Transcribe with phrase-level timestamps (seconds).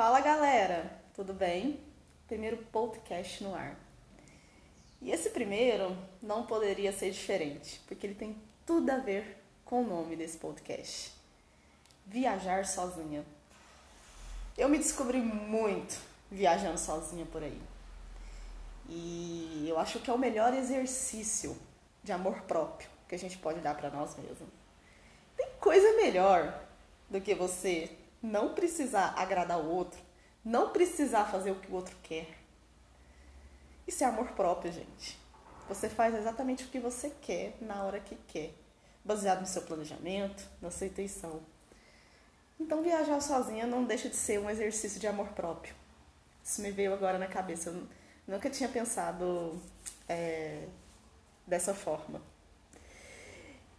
[0.00, 1.78] Fala galera, tudo bem?
[2.26, 3.76] Primeiro podcast no ar.
[4.98, 8.34] E esse primeiro não poderia ser diferente, porque ele tem
[8.64, 11.12] tudo a ver com o nome desse podcast:
[12.06, 13.22] Viajar Sozinha.
[14.56, 17.60] Eu me descobri muito viajando sozinha por aí.
[18.88, 21.54] E eu acho que é o melhor exercício
[22.02, 24.48] de amor próprio que a gente pode dar para nós mesmos.
[25.36, 26.58] Tem coisa melhor
[27.10, 30.00] do que você não precisar agradar o outro,
[30.44, 32.28] não precisar fazer o que o outro quer.
[33.86, 35.18] Isso é amor próprio, gente.
[35.68, 38.52] Você faz exatamente o que você quer na hora que quer,
[39.04, 41.40] baseado no seu planejamento, na sua intenção.
[42.58, 45.74] Então, viajar sozinha não deixa de ser um exercício de amor próprio.
[46.44, 47.70] Isso me veio agora na cabeça.
[47.70, 47.86] Eu
[48.26, 49.60] nunca tinha pensado
[50.08, 50.66] é,
[51.46, 52.20] dessa forma.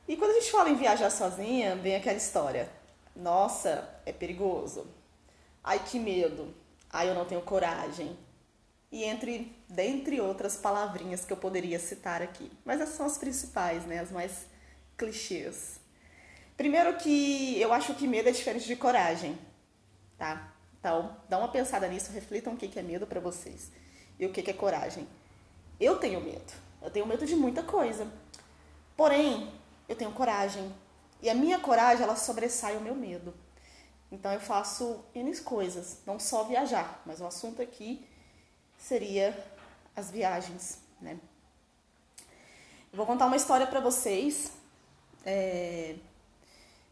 [0.07, 2.69] E quando a gente fala em viajar sozinha, vem aquela história.
[3.15, 4.87] Nossa, é perigoso.
[5.63, 6.53] Ai, que medo.
[6.89, 8.17] Ai, eu não tenho coragem.
[8.91, 12.51] E entre, dentre outras palavrinhas que eu poderia citar aqui.
[12.65, 13.99] Mas essas são as principais, né?
[13.99, 14.45] As mais
[14.97, 15.79] clichês.
[16.57, 19.37] Primeiro que eu acho que medo é diferente de coragem,
[20.17, 20.53] tá?
[20.79, 23.71] Então, dá uma pensada nisso, reflitam o que é medo para vocês
[24.19, 25.07] e o que é coragem.
[25.79, 26.53] Eu tenho medo.
[26.81, 28.07] Eu tenho medo de muita coisa.
[28.95, 29.51] Porém,
[29.89, 30.71] eu tenho coragem.
[31.21, 33.33] E a minha coragem, ela sobressai o meu medo.
[34.11, 38.05] Então eu faço N coisas, não só viajar, mas o assunto aqui
[38.77, 39.37] seria
[39.95, 41.17] as viagens, né?
[42.91, 44.51] Eu vou contar uma história para vocês
[45.25, 45.95] é,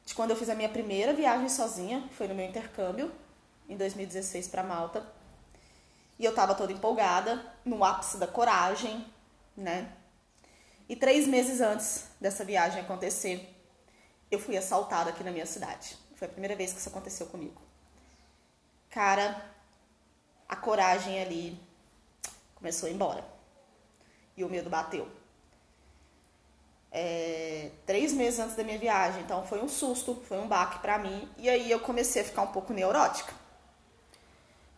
[0.06, 3.12] de quando eu fiz a minha primeira viagem sozinha, foi no meu intercâmbio
[3.68, 5.06] em 2016 para Malta.
[6.18, 9.06] E eu tava toda empolgada, no ápice da coragem,
[9.56, 9.92] né?
[10.88, 13.59] E três meses antes dessa viagem acontecer,
[14.32, 15.98] eu fui assaltada aqui na minha cidade.
[16.16, 17.62] Foi a primeira vez que isso aconteceu comigo.
[18.90, 19.44] Cara,
[20.48, 21.60] a coragem ali
[22.56, 23.24] começou a ir embora.
[24.36, 25.08] E o medo bateu.
[26.92, 30.98] É, três meses antes da minha viagem, então foi um susto, foi um baque para
[30.98, 31.30] mim.
[31.38, 33.34] E aí eu comecei a ficar um pouco neurótica.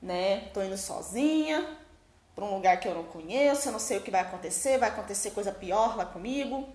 [0.01, 0.49] Né?
[0.53, 1.77] Tô indo sozinha
[2.35, 4.89] para um lugar que eu não conheço, eu não sei o que vai acontecer, vai
[4.89, 6.67] acontecer coisa pior lá comigo.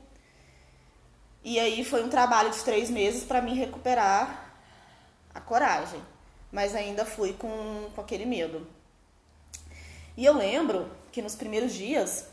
[1.46, 4.52] E aí foi um trabalho de três meses para mim recuperar
[5.32, 6.02] a coragem,
[6.50, 8.66] mas ainda fui com, com aquele medo.
[10.16, 12.26] E eu lembro que nos primeiros dias,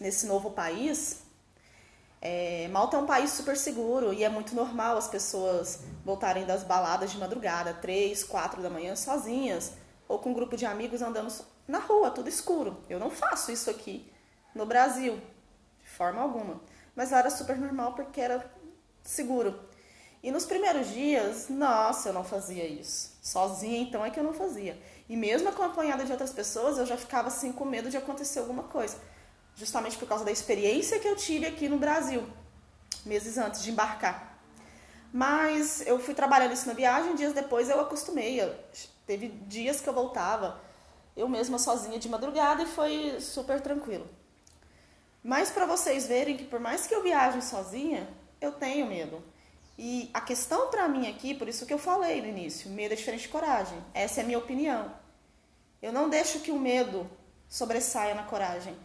[0.00, 1.22] nesse novo país,
[2.20, 6.64] é, Malta é um país super seguro e é muito normal as pessoas voltarem das
[6.64, 9.74] baladas de madrugada, três, quatro da manhã, sozinhas,
[10.08, 11.32] ou com um grupo de amigos andando
[11.68, 12.78] na rua, tudo escuro.
[12.88, 14.12] Eu não faço isso aqui
[14.52, 15.22] no Brasil,
[15.84, 16.60] de forma alguma.
[16.94, 18.50] Mas era super normal porque era
[19.02, 19.58] seguro.
[20.22, 23.16] E nos primeiros dias, nossa, eu não fazia isso.
[23.22, 24.80] Sozinha, então, é que eu não fazia.
[25.08, 28.64] E mesmo acompanhada de outras pessoas, eu já ficava assim com medo de acontecer alguma
[28.64, 28.98] coisa.
[29.54, 32.22] Justamente por causa da experiência que eu tive aqui no Brasil,
[33.04, 34.38] meses antes de embarcar.
[35.12, 38.40] Mas eu fui trabalhando isso na viagem, dias depois eu acostumei.
[38.40, 38.54] Eu,
[39.06, 40.60] teve dias que eu voltava,
[41.16, 44.06] eu mesma sozinha de madrugada e foi super tranquilo.
[45.22, 48.08] Mas para vocês verem que por mais que eu viaje sozinha,
[48.40, 49.22] eu tenho medo.
[49.78, 52.96] E a questão para mim aqui, por isso que eu falei no início, medo é
[52.96, 53.82] diferente de coragem.
[53.94, 54.94] Essa é a minha opinião.
[55.80, 57.10] Eu não deixo que o medo
[57.48, 58.76] sobressaia na coragem.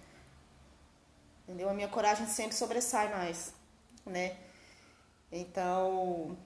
[1.43, 1.69] Entendeu?
[1.69, 3.53] A minha coragem sempre sobressai mais,
[4.05, 4.37] né?
[5.31, 6.37] Então,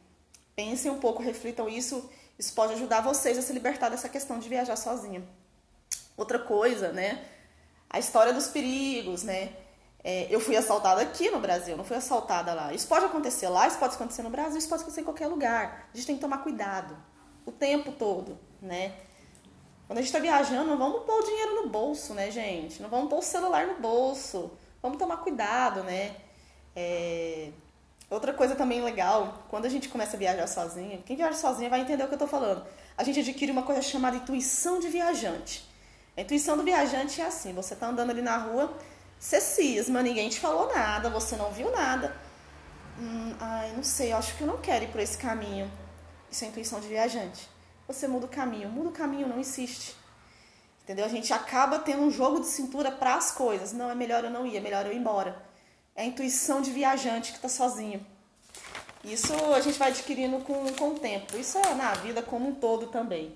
[0.56, 2.10] pensem um pouco, reflitam isso.
[2.38, 5.24] Isso pode ajudar vocês a se libertar dessa questão de viajar sozinha.
[6.18, 7.24] Outra coisa, né?
[7.90, 9.54] A história dos perigos, né?
[10.12, 12.74] É, eu fui assaltada aqui no Brasil, não fui assaltada lá.
[12.74, 15.88] Isso pode acontecer lá, isso pode acontecer no Brasil, isso pode acontecer em qualquer lugar.
[15.94, 16.98] A gente tem que tomar cuidado
[17.46, 18.94] o tempo todo, né?
[19.86, 22.82] Quando a gente está viajando, não vamos pôr o dinheiro no bolso, né, gente?
[22.82, 24.50] Não vamos pôr o celular no bolso.
[24.82, 26.16] Vamos tomar cuidado, né?
[26.76, 27.52] É...
[28.10, 31.82] Outra coisa também legal, quando a gente começa a viajar sozinha, quem viaja sozinha vai
[31.82, 32.66] entender o que eu estou falando.
[32.98, 35.70] A gente adquire uma coisa chamada intuição de viajante.
[36.18, 38.74] A intuição do viajante é assim: você está andando ali na rua,
[39.20, 42.16] você cisma, ninguém te falou nada, você não viu nada.
[42.98, 45.70] Hum, ai, não sei, acho que eu não quero ir por esse caminho.
[46.32, 47.50] Isso é intuição de viajante.
[47.88, 48.70] Você muda o caminho.
[48.70, 49.96] Muda o caminho, não insiste.
[50.84, 51.06] Entendeu?
[51.06, 53.74] A gente acaba tendo um jogo de cintura para as coisas.
[53.74, 55.44] Não, é melhor eu não ir, é melhor eu ir embora.
[55.96, 58.06] É a intuição de viajante que está sozinho.
[59.04, 61.38] Isso a gente vai adquirindo com, com o tempo.
[61.38, 63.36] Isso é na vida como um todo também.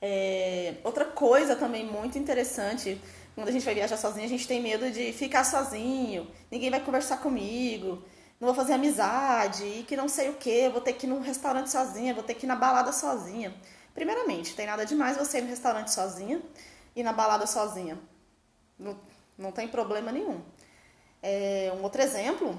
[0.00, 3.00] É, outra coisa também muito interessante
[3.34, 6.80] quando a gente vai viajar sozinho, a gente tem medo de ficar sozinho, ninguém vai
[6.80, 8.02] conversar comigo,
[8.40, 11.20] não vou fazer amizade, e que não sei o que, vou ter que ir num
[11.20, 13.54] restaurante sozinha, vou ter que ir na balada sozinha.
[13.92, 16.40] Primeiramente, tem nada demais você ir no restaurante sozinha
[16.94, 17.98] e na balada sozinha.
[18.78, 18.98] Não,
[19.36, 20.40] não tem problema nenhum.
[21.22, 22.58] É, um outro exemplo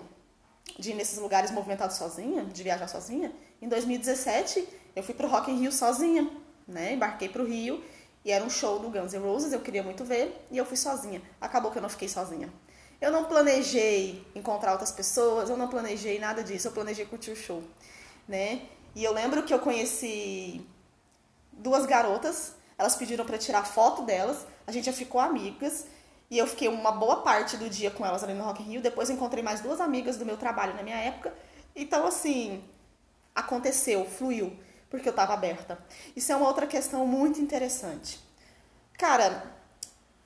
[0.78, 3.32] de ir nesses lugares movimentados sozinha, de viajar sozinha,
[3.62, 6.30] em 2017 eu fui pro Rock in Rio sozinha,
[6.68, 6.94] né?
[6.94, 7.84] Embarquei pro Rio
[8.26, 10.76] e era um show do Guns N' Roses, eu queria muito ver e eu fui
[10.76, 11.22] sozinha.
[11.40, 12.52] Acabou que eu não fiquei sozinha.
[13.00, 17.36] Eu não planejei encontrar outras pessoas, eu não planejei nada disso, eu planejei curtir o
[17.36, 17.64] show,
[18.28, 18.64] né?
[18.96, 20.66] E eu lembro que eu conheci
[21.52, 25.86] duas garotas, elas pediram para tirar foto delas, a gente já ficou amigas
[26.32, 28.82] e eu fiquei uma boa parte do dia com elas ali no Rock in Rio.
[28.82, 31.32] Depois encontrei mais duas amigas do meu trabalho na minha época.
[31.76, 32.64] Então, assim,
[33.36, 34.58] aconteceu, fluiu,
[34.96, 35.78] porque eu estava aberta.
[36.16, 38.20] Isso é uma outra questão muito interessante.
[38.98, 39.44] Cara,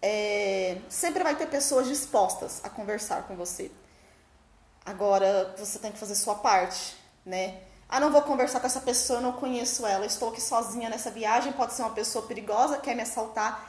[0.02, 3.72] é, sempre vai ter pessoas dispostas a conversar com você.
[4.86, 6.96] Agora, você tem que fazer sua parte,
[7.26, 7.62] né?
[7.88, 11.52] Ah, não vou conversar com essa pessoa, não conheço ela, estou aqui sozinha nessa viagem,
[11.54, 13.68] pode ser uma pessoa perigosa, quer me assaltar.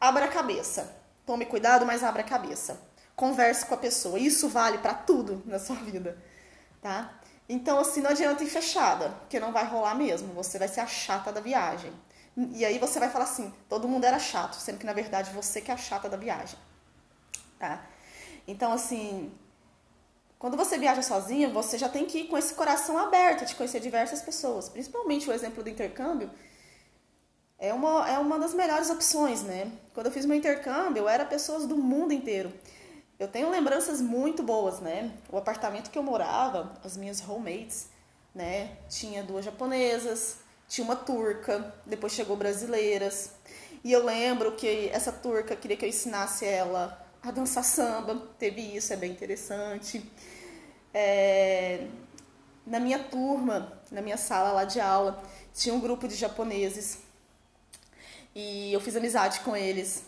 [0.00, 0.94] Abra a cabeça.
[1.26, 2.80] Tome cuidado, mas abra a cabeça.
[3.14, 4.18] Converse com a pessoa.
[4.18, 6.16] Isso vale para tudo na sua vida,
[6.80, 7.17] tá?
[7.48, 10.34] Então, assim, não adianta ir fechada, porque não vai rolar mesmo.
[10.34, 11.92] Você vai ser a chata da viagem.
[12.52, 15.60] E aí você vai falar assim, todo mundo era chato, sendo que na verdade você
[15.60, 16.56] que é a chata da viagem,
[17.58, 17.84] tá?
[18.46, 19.32] Então, assim,
[20.38, 23.80] quando você viaja sozinha, você já tem que ir com esse coração aberto de conhecer
[23.80, 24.68] diversas pessoas.
[24.68, 26.30] Principalmente o exemplo do intercâmbio
[27.58, 29.72] é uma, é uma das melhores opções, né?
[29.92, 32.52] Quando eu fiz meu intercâmbio, eu era pessoas do mundo inteiro.
[33.18, 35.12] Eu tenho lembranças muito boas, né?
[35.28, 37.88] O apartamento que eu morava, as minhas roommates,
[38.32, 38.76] né?
[38.88, 40.36] Tinha duas japonesas,
[40.68, 43.32] tinha uma turca, depois chegou brasileiras.
[43.82, 48.60] E eu lembro que essa turca queria que eu ensinasse ela a dançar samba, teve
[48.60, 50.08] isso, é bem interessante.
[50.94, 51.88] É,
[52.64, 55.20] na minha turma, na minha sala lá de aula,
[55.52, 56.98] tinha um grupo de japoneses
[58.32, 60.04] e eu fiz amizade com eles.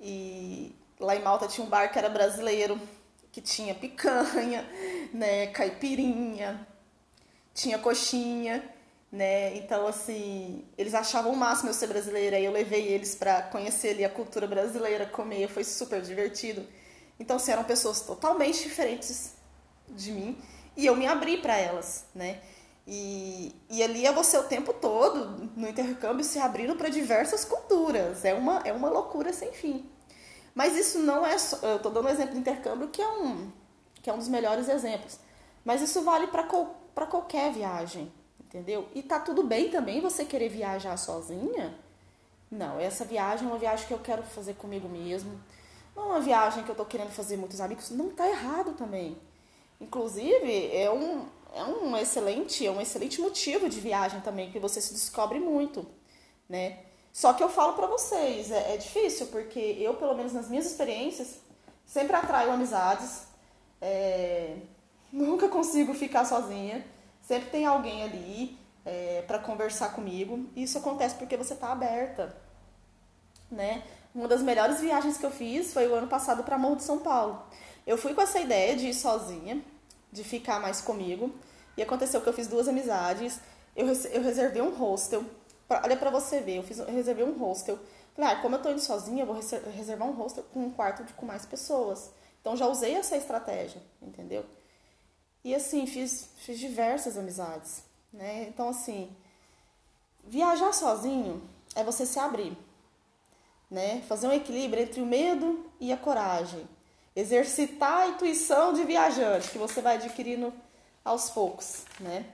[0.00, 2.80] E lá em Malta tinha um bar que era brasileiro,
[3.32, 4.68] que tinha picanha,
[5.12, 6.66] né, caipirinha,
[7.52, 8.62] tinha coxinha
[9.14, 9.56] né?
[9.58, 13.90] Então, assim, eles achavam o máximo eu ser brasileira e eu levei eles para conhecer
[13.90, 16.66] ali a cultura brasileira, comer, foi super divertido.
[17.18, 19.34] Então, assim, eram pessoas totalmente diferentes
[19.88, 20.36] de mim
[20.76, 22.40] e eu me abri para elas, né?
[22.88, 28.24] E, e ali é você o tempo todo no intercâmbio se abrindo para diversas culturas.
[28.24, 29.88] É uma, é uma loucura sem fim.
[30.54, 31.56] Mas isso não é só.
[31.66, 33.50] Eu estou dando um exemplo do intercâmbio que é um,
[34.02, 35.18] que é um dos melhores exemplos.
[35.64, 38.12] Mas isso vale para qualquer viagem
[38.54, 38.88] entendeu?
[38.94, 41.76] E tá tudo bem também você querer viajar sozinha.
[42.48, 45.40] Não, essa viagem é uma viagem que eu quero fazer comigo mesmo.
[45.96, 47.90] Não é uma viagem que eu tô querendo fazer muitos amigos.
[47.90, 49.18] Não tá errado também.
[49.80, 54.80] Inclusive, é um, é um excelente, é um excelente motivo de viagem também, que você
[54.80, 55.84] se descobre muito,
[56.48, 56.78] né?
[57.14, 60.66] Só que eu falo para vocês, é, é, difícil, porque eu, pelo menos nas minhas
[60.66, 61.38] experiências,
[61.86, 63.22] sempre atraio amizades,
[63.80, 64.56] é,
[65.12, 66.84] nunca consigo ficar sozinha.
[67.22, 70.44] Sempre tem alguém ali é, para conversar comigo.
[70.56, 72.36] Isso acontece porque você está aberta,
[73.48, 73.84] né?
[74.12, 76.98] Uma das melhores viagens que eu fiz foi o ano passado para Morro de São
[76.98, 77.40] Paulo.
[77.86, 79.62] Eu fui com essa ideia de ir sozinha,
[80.10, 81.32] de ficar mais comigo.
[81.76, 83.38] E aconteceu que eu fiz duas amizades.
[83.76, 85.24] Eu, eu reservei um hostel.
[85.68, 87.78] Pra, olha para você ver, eu, fiz, eu reservei um hostel.
[88.14, 91.04] Falei, ah, como eu tô indo sozinha, eu vou reservar um hostel com um quarto
[91.04, 92.10] de, com mais pessoas.
[92.40, 94.44] Então já usei essa estratégia, entendeu?
[95.42, 98.44] E assim, fiz, fiz diversas amizades, né?
[98.48, 99.14] Então, assim,
[100.24, 101.42] viajar sozinho
[101.74, 102.56] é você se abrir,
[103.70, 104.02] né?
[104.08, 106.68] Fazer um equilíbrio entre o medo e a coragem.
[107.16, 110.52] Exercitar a intuição de viajante que você vai adquirindo
[111.04, 112.24] aos poucos, né?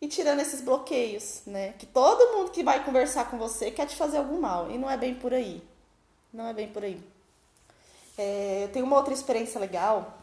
[0.00, 1.72] E tirando esses bloqueios, né?
[1.72, 4.70] Que todo mundo que vai conversar com você quer te fazer algum mal.
[4.70, 5.62] E não é bem por aí.
[6.32, 7.02] Não é bem por aí.
[8.18, 10.16] É, eu tenho uma outra experiência legal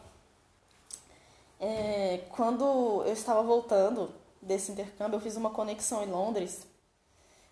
[1.60, 4.12] é, quando eu estava voltando
[4.42, 6.66] desse intercâmbio, eu fiz uma conexão em Londres.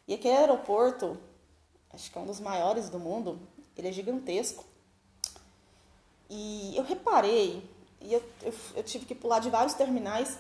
[0.07, 1.17] E aquele aeroporto,
[1.93, 3.41] acho que é um dos maiores do mundo,
[3.75, 4.65] ele é gigantesco.
[6.29, 7.67] E eu reparei,
[8.03, 10.39] e eu, eu, eu tive que pular de vários terminais.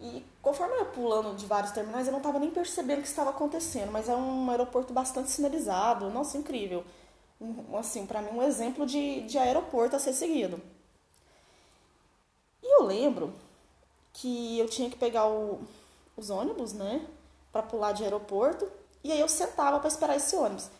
[0.00, 3.08] E conforme eu ia pulando de vários terminais, eu não estava nem percebendo o que
[3.08, 3.90] estava acontecendo.
[3.90, 6.10] Mas é um aeroporto bastante sinalizado.
[6.10, 6.84] Nossa, incrível.
[7.40, 10.60] Um, assim, para mim, um exemplo de, de aeroporto a ser seguido.
[12.62, 13.34] E eu lembro
[14.12, 15.60] que eu tinha que pegar o,
[16.16, 17.06] os ônibus, né,
[17.52, 18.66] para pular de aeroporto,
[19.04, 20.70] e aí eu sentava para esperar esse ônibus.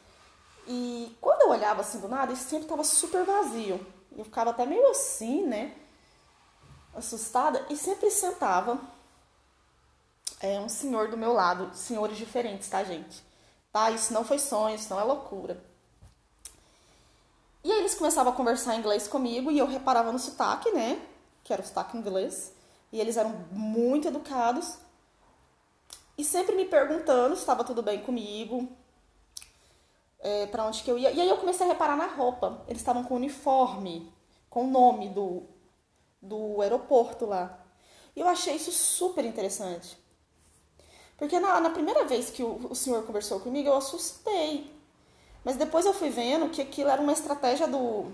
[0.66, 3.86] E quando eu olhava assim do nada, ele sempre estava super vazio.
[4.16, 5.74] Eu ficava até meio assim, né,
[6.94, 8.80] assustada, e sempre sentava
[10.40, 13.26] é, um senhor do meu lado, senhores diferentes, tá, gente?
[13.76, 13.90] tá?
[13.90, 15.62] Isso não foi sonho, isso não é loucura.
[17.62, 20.98] E aí eles começavam a conversar em inglês comigo e eu reparava no sotaque, né?
[21.44, 22.54] Que era o sotaque inglês.
[22.90, 24.78] E eles eram muito educados.
[26.16, 28.66] E sempre me perguntando se estava tudo bem comigo,
[30.20, 31.10] é, para onde que eu ia.
[31.10, 32.64] E aí eu comecei a reparar na roupa.
[32.66, 34.10] Eles estavam com uniforme,
[34.48, 35.42] com o nome do,
[36.22, 37.62] do aeroporto lá.
[38.14, 39.98] E eu achei isso super interessante.
[41.18, 44.70] Porque na, na primeira vez que o, o senhor conversou comigo, eu assustei.
[45.44, 48.06] Mas depois eu fui vendo que aquilo era uma estratégia do,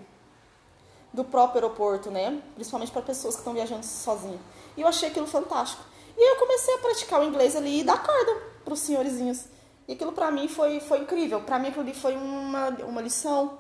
[1.13, 2.41] do próprio aeroporto, né?
[2.55, 4.41] Principalmente para pessoas que estão viajando sozinhas.
[4.77, 5.83] E eu achei aquilo fantástico.
[6.17, 9.47] E aí eu comecei a praticar o inglês ali e dar corda para os senhorizinhos.
[9.89, 11.41] E aquilo para mim foi, foi incrível.
[11.41, 13.59] Para mim aquilo ali foi uma, uma lição,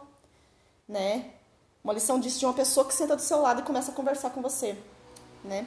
[0.86, 1.30] né?
[1.82, 4.30] Uma lição disso de uma pessoa que senta do seu lado e começa a conversar
[4.30, 4.76] com você,
[5.42, 5.66] né?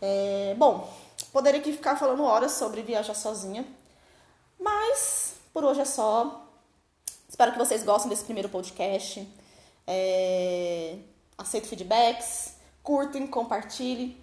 [0.00, 0.92] É, bom,
[1.32, 3.66] poderia aqui ficar falando horas sobre viajar sozinha,
[4.58, 6.46] mas por hoje é só.
[7.28, 9.26] Espero que vocês gostem desse primeiro podcast.
[9.86, 10.98] É...
[11.36, 14.16] Aceito feedbacks, curtem, compartilhem.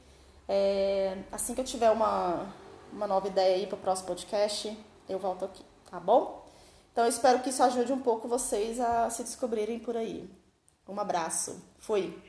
[0.47, 1.17] É...
[1.31, 2.53] Assim que eu tiver uma,
[2.93, 6.47] uma nova ideia aí para o próximo podcast, eu volto aqui, tá bom?
[6.91, 10.29] Então eu espero que isso ajude um pouco vocês a se descobrirem por aí.
[10.87, 11.61] Um abraço.
[11.77, 12.28] Fui.